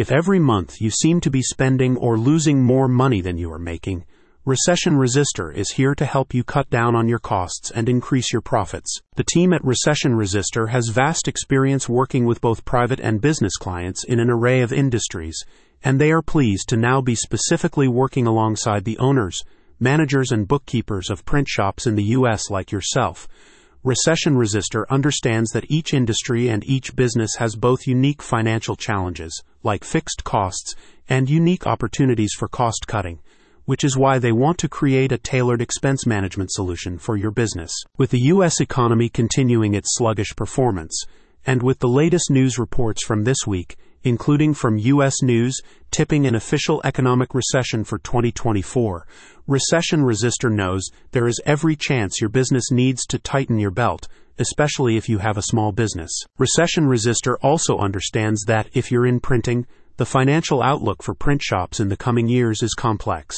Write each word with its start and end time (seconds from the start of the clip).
If 0.00 0.10
every 0.10 0.38
month 0.38 0.80
you 0.80 0.88
seem 0.88 1.20
to 1.20 1.30
be 1.30 1.42
spending 1.42 1.98
or 1.98 2.16
losing 2.16 2.62
more 2.62 2.88
money 2.88 3.20
than 3.20 3.36
you 3.36 3.52
are 3.52 3.58
making, 3.58 4.06
Recession 4.46 4.96
Resister 4.96 5.52
is 5.52 5.72
here 5.72 5.94
to 5.94 6.06
help 6.06 6.32
you 6.32 6.42
cut 6.42 6.70
down 6.70 6.96
on 6.96 7.06
your 7.06 7.18
costs 7.18 7.70
and 7.70 7.86
increase 7.86 8.32
your 8.32 8.40
profits. 8.40 9.02
The 9.16 9.24
team 9.30 9.52
at 9.52 9.62
Recession 9.62 10.14
Resister 10.14 10.68
has 10.68 10.88
vast 10.88 11.28
experience 11.28 11.86
working 11.86 12.24
with 12.24 12.40
both 12.40 12.64
private 12.64 12.98
and 12.98 13.20
business 13.20 13.58
clients 13.58 14.02
in 14.02 14.20
an 14.20 14.30
array 14.30 14.62
of 14.62 14.72
industries, 14.72 15.44
and 15.84 16.00
they 16.00 16.12
are 16.12 16.22
pleased 16.22 16.70
to 16.70 16.78
now 16.78 17.02
be 17.02 17.14
specifically 17.14 17.86
working 17.86 18.26
alongside 18.26 18.84
the 18.84 18.96
owners, 18.96 19.42
managers, 19.78 20.32
and 20.32 20.48
bookkeepers 20.48 21.10
of 21.10 21.26
print 21.26 21.46
shops 21.46 21.86
in 21.86 21.96
the 21.96 22.10
U.S. 22.16 22.48
like 22.48 22.72
yourself. 22.72 23.28
Recession 23.84 24.38
Resister 24.38 24.86
understands 24.90 25.50
that 25.50 25.70
each 25.70 25.92
industry 25.92 26.48
and 26.48 26.64
each 26.64 26.96
business 26.96 27.36
has 27.36 27.54
both 27.54 27.86
unique 27.86 28.22
financial 28.22 28.76
challenges, 28.76 29.42
like 29.62 29.84
fixed 29.84 30.24
costs, 30.24 30.74
and 31.08 31.28
unique 31.28 31.66
opportunities 31.66 32.32
for 32.36 32.48
cost 32.48 32.86
cutting 32.86 33.20
which 33.70 33.84
is 33.84 33.96
why 33.96 34.18
they 34.18 34.32
want 34.32 34.58
to 34.58 34.68
create 34.68 35.12
a 35.12 35.18
tailored 35.18 35.62
expense 35.62 36.04
management 36.04 36.50
solution 36.50 36.98
for 36.98 37.16
your 37.16 37.30
business. 37.30 37.72
With 37.96 38.10
the 38.10 38.22
U.S. 38.22 38.60
economy 38.60 39.08
continuing 39.08 39.74
its 39.74 39.94
sluggish 39.96 40.34
performance, 40.34 41.04
and 41.46 41.62
with 41.62 41.78
the 41.78 41.86
latest 41.86 42.32
news 42.32 42.58
reports 42.58 43.04
from 43.04 43.22
this 43.22 43.46
week, 43.46 43.76
including 44.02 44.54
from 44.54 44.78
U.S. 44.78 45.22
News 45.22 45.60
tipping 45.92 46.26
an 46.26 46.34
official 46.34 46.80
economic 46.82 47.32
recession 47.32 47.84
for 47.84 47.98
2024, 47.98 49.06
Recession 49.46 50.04
Resister 50.04 50.50
knows 50.50 50.88
there 51.12 51.28
is 51.28 51.40
every 51.46 51.76
chance 51.76 52.20
your 52.20 52.30
business 52.30 52.72
needs 52.72 53.06
to 53.06 53.20
tighten 53.20 53.60
your 53.60 53.70
belt, 53.70 54.08
especially 54.40 54.96
if 54.96 55.08
you 55.08 55.18
have 55.18 55.38
a 55.38 55.42
small 55.42 55.70
business. 55.70 56.10
Recession 56.38 56.88
Resister 56.88 57.38
also 57.38 57.78
understands 57.78 58.42
that 58.46 58.68
if 58.72 58.90
you're 58.90 59.06
in 59.06 59.20
printing, 59.20 59.66
the 59.98 60.06
financial 60.06 60.62
outlook 60.62 61.02
for 61.02 61.14
print 61.14 61.42
shops 61.42 61.78
in 61.78 61.88
the 61.88 61.96
coming 61.96 62.26
years 62.26 62.62
is 62.62 62.74
complex 62.74 63.36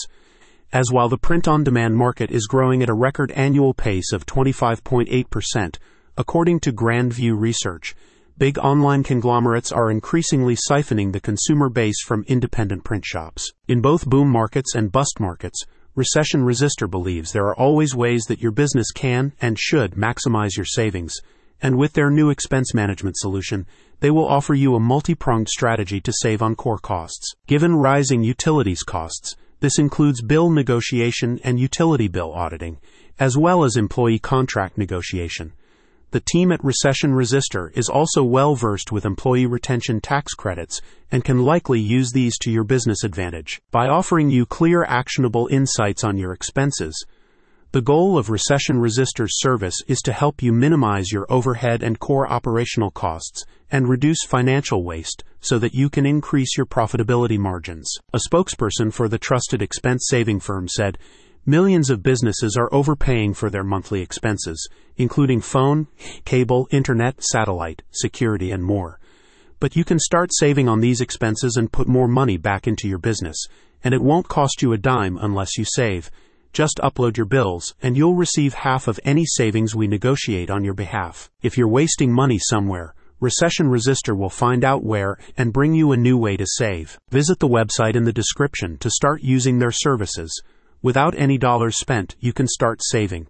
as 0.73 0.91
while 0.91 1.09
the 1.09 1.19
print 1.19 1.47
on 1.47 1.63
demand 1.63 1.95
market 1.97 2.31
is 2.31 2.47
growing 2.47 2.83
at 2.83 2.89
a 2.89 2.95
record 2.95 3.31
annual 3.33 3.75
pace 3.75 4.11
of 4.13 4.25
25.8%, 4.25 5.77
according 6.17 6.59
to 6.61 6.73
Grand 6.73 7.13
View 7.13 7.37
Research, 7.37 7.95
big 8.39 8.59
online 8.59 9.03
conglomerates 9.03 9.71
are 9.71 9.91
increasingly 9.91 10.57
siphoning 10.57 11.13
the 11.13 11.21
consumer 11.21 11.69
base 11.69 12.03
from 12.03 12.25
independent 12.27 12.85
print 12.85 13.05
shops. 13.05 13.53
In 13.69 13.83
both 13.83 14.09
boom 14.09 14.31
markets 14.31 14.75
and 14.75 14.91
bust 14.91 15.21
markets, 15.21 15.63
Recession 15.95 16.43
Resister 16.43 16.87
believes 16.87 17.33
there 17.33 17.45
are 17.45 17.59
always 17.59 17.95
ways 17.95 18.25
that 18.25 18.41
your 18.41 18.51
business 18.51 18.91
can 18.93 19.35
and 19.43 19.59
should 19.59 19.93
maximize 19.93 20.57
your 20.57 20.65
savings. 20.65 21.21
And 21.61 21.77
with 21.77 21.93
their 21.93 22.11
new 22.11 22.31
expense 22.31 22.73
management 22.73 23.19
solution, 23.19 23.67
they 24.01 24.11
will 24.11 24.27
offer 24.27 24.55
you 24.55 24.75
a 24.75 24.81
multi 24.81 25.15
pronged 25.15 25.51
strategy 25.51 26.01
to 26.01 26.11
save 26.11 26.41
on 26.41 26.57
core 26.57 26.79
costs. 26.79 27.35
Given 27.47 27.75
rising 27.75 28.23
utilities 28.25 28.83
costs, 28.83 29.37
this 29.61 29.79
includes 29.79 30.23
bill 30.23 30.49
negotiation 30.49 31.39
and 31.45 31.61
utility 31.61 32.09
bill 32.09 32.33
auditing, 32.33 32.79
as 33.19 33.37
well 33.37 33.63
as 33.63 33.77
employee 33.77 34.19
contract 34.19 34.79
negotiation. 34.79 35.53
The 36.13 36.21
team 36.21 36.53
at 36.53 36.63
Recession 36.63 37.15
Resister 37.15 37.73
is 37.75 37.89
also 37.89 38.23
well 38.23 38.55
versed 38.55 38.93
with 38.93 39.07
employee 39.07 39.47
retention 39.47 39.99
tax 39.99 40.35
credits 40.35 40.83
and 41.11 41.25
can 41.25 41.39
likely 41.39 41.81
use 41.81 42.13
these 42.13 42.37
to 42.41 42.51
your 42.51 42.65
business 42.65 43.03
advantage. 43.03 43.63
By 43.71 43.89
offering 43.89 44.29
you 44.29 44.45
clear, 44.45 44.85
actionable 44.85 45.49
insights 45.51 46.05
on 46.05 46.19
your 46.19 46.35
expenses, 46.35 47.07
the 47.71 47.81
goal 47.81 48.19
of 48.19 48.29
Recession 48.29 48.79
Resister's 48.79 49.41
service 49.41 49.77
is 49.89 50.03
to 50.03 50.13
help 50.13 50.43
you 50.43 50.53
minimize 50.53 51.11
your 51.11 51.25
overhead 51.31 51.83
and 51.83 51.99
core 51.99 52.31
operational 52.31 52.91
costs 52.91 53.47
and 53.71 53.89
reduce 53.89 54.23
financial 54.27 54.85
waste 54.85 55.25
so 55.41 55.59
that 55.61 55.73
you 55.73 55.89
can 55.89 56.05
increase 56.05 56.59
your 56.59 56.67
profitability 56.67 57.39
margins. 57.39 57.91
A 58.13 58.21
spokesperson 58.29 58.93
for 58.93 59.09
the 59.09 59.17
trusted 59.17 59.63
expense 59.63 60.09
saving 60.11 60.41
firm 60.41 60.69
said, 60.69 60.99
Millions 61.47 61.91
of 61.91 62.05
businesses 62.05 62.57
are 62.57 62.73
overpaying 62.73 63.35
for 63.35 63.51
their 63.51 63.65
monthly 63.65 64.01
expenses, 64.01 64.69
including 64.97 65.41
phone, 65.41 65.89
cable, 66.25 66.69
internet, 66.71 67.21
satellite, 67.21 67.83
security, 67.91 68.53
and 68.53 68.63
more. 68.63 69.01
But 69.59 69.75
you 69.75 69.83
can 69.83 69.99
start 69.99 70.31
saving 70.33 70.69
on 70.69 70.79
these 70.79 71.01
expenses 71.01 71.57
and 71.57 71.73
put 71.73 71.89
more 71.89 72.07
money 72.07 72.37
back 72.37 72.69
into 72.69 72.87
your 72.87 73.01
business, 73.01 73.37
and 73.83 73.93
it 73.93 74.05
won't 74.05 74.29
cost 74.29 74.63
you 74.63 74.73
a 74.73 74.79
dime 74.79 75.19
unless 75.21 75.59
you 75.59 75.65
save. 75.65 76.13
Just 76.53 76.79
upload 76.81 77.17
your 77.17 77.27
bills, 77.27 77.75
and 77.83 77.97
you'll 77.97 78.15
receive 78.15 78.55
half 78.55 78.87
of 78.87 79.01
any 79.05 79.25
savings 79.27 79.75
we 79.75 79.89
negotiate 79.89 80.49
on 80.49 80.63
your 80.63 80.75
behalf. 80.75 81.29
If 81.43 81.59
you're 81.59 81.67
wasting 81.67 82.13
money 82.13 82.39
somewhere, 82.39 82.95
Recession 83.19 83.67
Resister 83.67 84.15
will 84.15 84.31
find 84.31 84.65
out 84.65 84.85
where 84.85 85.19
and 85.37 85.53
bring 85.53 85.75
you 85.75 85.91
a 85.91 85.97
new 85.97 86.17
way 86.17 86.37
to 86.37 86.47
save. 86.47 87.01
Visit 87.11 87.41
the 87.41 87.49
website 87.49 87.97
in 87.97 88.05
the 88.05 88.13
description 88.13 88.79
to 88.79 88.91
start 88.91 89.23
using 89.23 89.59
their 89.59 89.73
services. 89.73 90.41
Without 90.85 91.15
any 91.17 91.39
dollars 91.39 91.79
spent, 91.79 92.17
you 92.19 92.33
can 92.33 92.49
start 92.49 92.81
saving. 92.83 93.29